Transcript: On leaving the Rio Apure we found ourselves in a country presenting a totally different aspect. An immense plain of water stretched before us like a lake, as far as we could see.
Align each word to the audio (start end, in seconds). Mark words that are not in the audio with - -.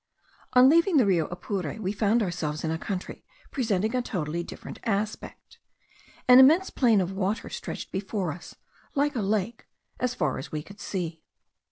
On 0.53 0.67
leaving 0.67 0.97
the 0.97 1.05
Rio 1.05 1.27
Apure 1.27 1.79
we 1.79 1.91
found 1.91 2.23
ourselves 2.23 2.63
in 2.63 2.71
a 2.71 2.79
country 2.79 3.23
presenting 3.51 3.95
a 3.95 4.01
totally 4.01 4.41
different 4.41 4.79
aspect. 4.83 5.59
An 6.27 6.39
immense 6.39 6.71
plain 6.71 6.99
of 7.01 7.11
water 7.11 7.49
stretched 7.49 7.91
before 7.91 8.31
us 8.31 8.55
like 8.95 9.15
a 9.15 9.21
lake, 9.21 9.67
as 9.99 10.15
far 10.15 10.39
as 10.39 10.51
we 10.51 10.63
could 10.63 10.79
see. 10.79 11.21